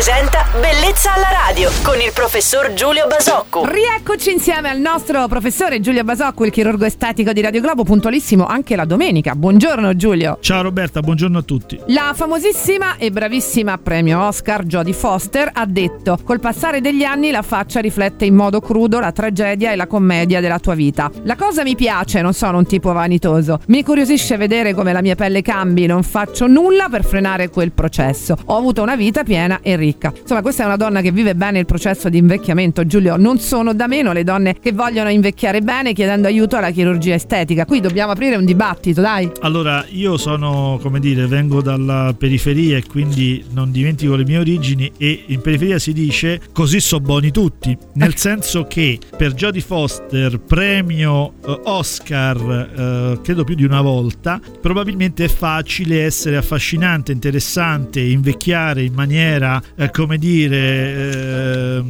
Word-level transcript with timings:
presenta 0.00 0.49
Bellezza 0.52 1.14
alla 1.14 1.28
radio 1.46 1.70
con 1.84 2.00
il 2.00 2.10
professor 2.12 2.72
Giulio 2.72 3.06
Basocco. 3.06 3.64
Rieccoci 3.70 4.32
insieme 4.32 4.68
al 4.68 4.80
nostro 4.80 5.28
professore 5.28 5.78
Giulio 5.78 6.02
Basocco, 6.02 6.44
il 6.44 6.50
chirurgo 6.50 6.84
estetico 6.84 7.32
di 7.32 7.40
Radio 7.40 7.60
Globo, 7.60 7.84
puntualissimo 7.84 8.46
anche 8.46 8.74
la 8.74 8.84
domenica. 8.84 9.36
Buongiorno 9.36 9.94
Giulio. 9.94 10.38
Ciao 10.40 10.62
Roberta, 10.62 10.98
buongiorno 11.02 11.38
a 11.38 11.42
tutti. 11.42 11.78
La 11.86 12.10
famosissima 12.16 12.96
e 12.96 13.12
bravissima 13.12 13.78
premio 13.78 14.26
Oscar 14.26 14.64
Jodie 14.64 14.92
Foster 14.92 15.50
ha 15.52 15.64
detto: 15.66 16.18
Col 16.24 16.40
passare 16.40 16.80
degli 16.80 17.04
anni 17.04 17.30
la 17.30 17.42
faccia 17.42 17.78
riflette 17.78 18.24
in 18.24 18.34
modo 18.34 18.60
crudo 18.60 18.98
la 18.98 19.12
tragedia 19.12 19.70
e 19.70 19.76
la 19.76 19.86
commedia 19.86 20.40
della 20.40 20.58
tua 20.58 20.74
vita. 20.74 21.12
La 21.22 21.36
cosa 21.36 21.62
mi 21.62 21.76
piace, 21.76 22.22
non 22.22 22.32
sono 22.32 22.58
un 22.58 22.66
tipo 22.66 22.92
vanitoso. 22.92 23.60
Mi 23.68 23.78
incuriosisce 23.78 24.36
vedere 24.36 24.74
come 24.74 24.92
la 24.92 25.00
mia 25.00 25.14
pelle 25.14 25.42
cambi, 25.42 25.86
non 25.86 26.02
faccio 26.02 26.48
nulla 26.48 26.88
per 26.88 27.04
frenare 27.04 27.50
quel 27.50 27.70
processo. 27.70 28.36
Ho 28.46 28.56
avuto 28.56 28.82
una 28.82 28.96
vita 28.96 29.22
piena 29.22 29.60
e 29.62 29.76
ricca. 29.76 30.12
Insomma, 30.12 30.38
questa 30.42 30.62
è 30.62 30.66
una 30.66 30.76
donna 30.76 31.00
che 31.00 31.12
vive 31.12 31.34
bene 31.34 31.58
il 31.58 31.66
processo 31.66 32.08
di 32.08 32.18
invecchiamento, 32.18 32.86
Giulio. 32.86 33.16
Non 33.16 33.38
sono 33.38 33.74
da 33.74 33.86
meno 33.86 34.12
le 34.12 34.24
donne 34.24 34.56
che 34.58 34.72
vogliono 34.72 35.10
invecchiare 35.10 35.60
bene 35.60 35.92
chiedendo 35.92 36.26
aiuto 36.26 36.56
alla 36.56 36.70
chirurgia 36.70 37.14
estetica. 37.14 37.64
Qui 37.64 37.80
dobbiamo 37.80 38.12
aprire 38.12 38.36
un 38.36 38.44
dibattito, 38.44 39.00
dai. 39.00 39.30
Allora, 39.40 39.84
io 39.90 40.16
sono, 40.16 40.78
come 40.80 41.00
dire, 41.00 41.26
vengo 41.26 41.60
dalla 41.60 42.14
periferia 42.16 42.76
e 42.76 42.84
quindi 42.86 43.44
non 43.50 43.70
dimentico 43.70 44.16
le 44.16 44.24
mie 44.24 44.38
origini 44.38 44.90
e 44.96 45.24
in 45.26 45.40
periferia 45.40 45.78
si 45.78 45.92
dice 45.92 46.40
così 46.52 46.80
so 46.80 47.00
buoni 47.00 47.30
tutti, 47.30 47.76
nel 47.94 48.16
senso 48.18 48.64
che 48.64 48.98
per 49.16 49.34
Jodie 49.34 49.60
Foster 49.60 50.40
premio 50.40 51.34
eh, 51.44 51.60
Oscar 51.64 52.36
eh, 52.38 53.20
credo 53.22 53.44
più 53.44 53.54
di 53.54 53.64
una 53.64 53.80
volta, 53.80 54.40
probabilmente 54.60 55.24
è 55.24 55.28
facile 55.28 56.04
essere 56.04 56.36
affascinante, 56.36 57.12
interessante, 57.12 58.00
invecchiare 58.00 58.82
in 58.82 58.94
maniera 58.94 59.62
eh, 59.76 59.90
come 59.90 60.16
dire 60.16 60.29
ehm, 60.52 61.89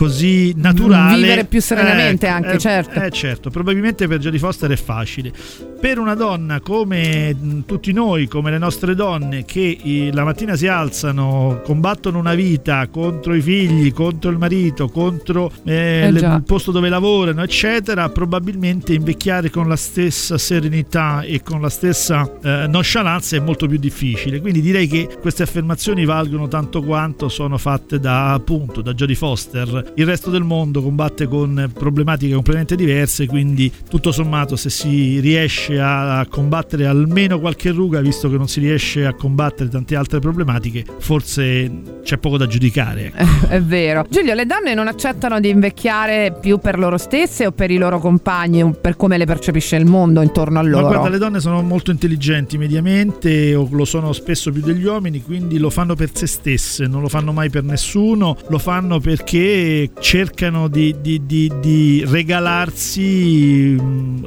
così 0.00 0.54
naturale. 0.56 1.20
Vivere 1.20 1.44
più 1.44 1.60
serenamente 1.60 2.24
Eh, 2.24 2.30
anche, 2.30 2.52
eh, 2.52 2.58
certo. 2.58 3.02
Eh 3.02 3.10
certo, 3.10 3.50
probabilmente 3.50 4.08
per 4.08 4.18
Jodie 4.18 4.38
Foster 4.38 4.70
è 4.70 4.76
facile. 4.76 5.30
Per 5.78 5.98
una 5.98 6.14
donna 6.14 6.60
come 6.60 7.34
mh, 7.34 7.64
tutti 7.66 7.92
noi, 7.92 8.26
come 8.26 8.50
le 8.50 8.56
nostre 8.56 8.94
donne, 8.94 9.44
che 9.44 9.76
eh, 9.82 10.10
la 10.10 10.24
mattina 10.24 10.56
si 10.56 10.66
alzano, 10.66 11.60
combattono 11.62 12.18
una 12.18 12.32
vita 12.34 12.88
contro 12.88 13.34
i 13.34 13.42
figli, 13.42 13.92
contro 13.92 14.30
il 14.30 14.38
marito, 14.38 14.88
contro 14.88 15.52
eh, 15.64 16.04
Eh 16.06 16.10
le- 16.10 16.18
il 16.20 16.42
posto 16.46 16.70
dove 16.70 16.88
lavorano, 16.88 17.42
eccetera, 17.42 18.08
probabilmente 18.08 18.94
invecchiare 18.94 19.50
con 19.50 19.68
la 19.68 19.76
stessa 19.76 20.38
serenità 20.38 21.20
e 21.20 21.42
con 21.42 21.60
la 21.60 21.68
stessa 21.68 22.26
eh, 22.42 22.66
nonchalance 22.68 23.36
è 23.36 23.40
molto 23.40 23.66
più 23.66 23.76
difficile. 23.78 24.40
Quindi 24.40 24.62
direi 24.62 24.86
che 24.86 25.08
queste 25.20 25.42
affermazioni 25.42 26.06
valgono 26.06 26.48
tanto 26.48 26.82
quanto 26.82 27.28
sono 27.28 27.58
fatte 27.58 28.00
da 28.00 28.32
appunto 28.32 28.80
da 28.80 28.94
Jodie 28.94 29.14
Foster. 29.16 29.88
Il 29.94 30.06
resto 30.06 30.30
del 30.30 30.44
mondo 30.44 30.82
combatte 30.82 31.26
con 31.26 31.70
problematiche 31.74 32.32
completamente 32.32 32.76
diverse, 32.76 33.26
quindi 33.26 33.70
tutto 33.88 34.12
sommato 34.12 34.56
se 34.56 34.70
si 34.70 35.18
riesce 35.20 35.78
a 35.80 36.24
combattere 36.28 36.86
almeno 36.86 37.38
qualche 37.40 37.70
ruga, 37.70 38.00
visto 38.00 38.30
che 38.30 38.36
non 38.36 38.48
si 38.48 38.60
riesce 38.60 39.04
a 39.04 39.12
combattere 39.14 39.68
tante 39.68 39.96
altre 39.96 40.20
problematiche, 40.20 40.84
forse 40.98 41.70
c'è 42.02 42.18
poco 42.18 42.38
da 42.38 42.46
giudicare. 42.46 43.12
ecco. 43.14 43.48
È 43.50 43.60
vero. 43.60 44.06
Giulio, 44.08 44.34
le 44.34 44.46
donne 44.46 44.74
non 44.74 44.86
accettano 44.86 45.40
di 45.40 45.48
invecchiare 45.48 46.36
più 46.40 46.58
per 46.58 46.78
loro 46.78 46.96
stesse 46.96 47.46
o 47.46 47.50
per 47.52 47.70
i 47.70 47.76
loro 47.76 47.98
compagni, 47.98 48.62
o 48.62 48.70
per 48.70 48.96
come 48.96 49.18
le 49.18 49.26
percepisce 49.26 49.76
il 49.76 49.86
mondo 49.86 50.22
intorno 50.22 50.60
a 50.60 50.62
Ma 50.62 50.68
loro? 50.68 50.86
guarda, 50.88 51.08
le 51.08 51.18
donne 51.18 51.40
sono 51.40 51.60
molto 51.62 51.90
intelligenti 51.90 52.56
mediamente, 52.56 53.54
o 53.54 53.68
lo 53.70 53.84
sono 53.84 54.12
spesso 54.12 54.50
più 54.52 54.62
degli 54.62 54.84
uomini, 54.84 55.22
quindi 55.22 55.58
lo 55.58 55.68
fanno 55.68 55.94
per 55.94 56.10
se 56.12 56.26
stesse, 56.26 56.86
non 56.86 57.02
lo 57.02 57.08
fanno 57.08 57.32
mai 57.32 57.50
per 57.50 57.64
nessuno, 57.64 58.36
lo 58.48 58.58
fanno 58.58 58.98
perché 59.00 59.79
cercano 59.98 60.68
di, 60.68 60.94
di- 61.00 61.22
di- 61.24 61.50
di 61.60 62.04
regalarsi, 62.06 63.76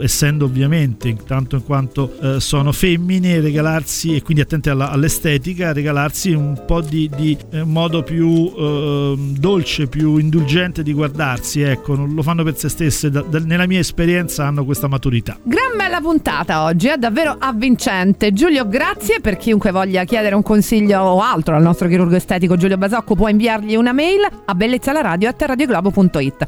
essendo 0.01 0.45
ovviamente, 0.45 1.07
intanto 1.09 1.55
in 1.57 1.63
quanto 1.63 2.11
eh, 2.21 2.39
sono 2.39 2.71
femmine, 2.71 3.39
regalarsi, 3.39 4.15
e 4.15 4.21
quindi 4.21 4.41
attente 4.43 4.69
alla- 4.69 4.89
all'estetica, 4.89 5.73
regalarsi 5.73 6.31
un 6.31 6.61
po' 6.65 6.81
di, 6.81 7.09
eh, 7.51 7.63
modo 7.63 8.03
più 8.03 8.51
eh, 8.57 9.15
dolce, 9.37 9.87
più 9.87 10.17
indulgente 10.17 10.83
di 10.83 10.93
guardarsi, 10.93 11.61
ecco, 11.61 11.95
non 11.95 12.13
lo 12.13 12.21
fanno 12.21 12.43
per 12.43 12.57
se 12.57 12.69
stesse, 12.69 13.09
da- 13.09 13.21
da- 13.21 13.39
nella 13.39 13.65
mia 13.67 13.79
esperienza 13.79 14.45
hanno 14.47 14.65
questa 14.65 14.87
maturità. 14.87 15.37
Gran 15.43 15.75
bella 15.77 15.99
puntata 16.01 16.63
oggi, 16.63 16.87
è 16.87 16.97
davvero 16.97 17.35
avvincente. 17.37 18.31
Giulio, 18.33 18.67
grazie 18.67 19.19
per 19.19 19.37
chiunque 19.37 19.71
voglia 19.71 20.03
chiedere 20.05 20.35
un 20.35 20.43
consiglio 20.43 21.01
o 21.01 21.21
altro 21.21 21.55
al 21.55 21.61
nostro 21.61 21.87
chirurgo 21.87 22.15
estetico 22.15 22.55
Giulio 22.57 22.77
Basocco 22.77 23.15
può 23.15 23.27
inviargli 23.27 23.75
una 23.75 23.91
mail 23.93 24.21
a 24.45 24.53
bellezzalaradio.it. 24.55 25.42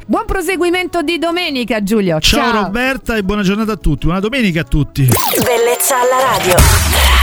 Buon 0.08 0.26
proseguimento 0.26 1.02
di 1.02 1.18
domenica, 1.18 1.84
Giulio. 1.84 2.20
Ciao, 2.20 2.64
Roberta 2.64 3.16
e 3.16 3.24
buona 3.24 3.44
giornata 3.44 3.74
a 3.74 3.78
tutti. 3.78 4.06
Buona 4.06 4.20
domenica 4.20 4.62
a 4.62 4.66
tutti. 4.66 5.04
Bellezza 5.04 6.00
alla 6.00 6.38
radio. 6.38 7.15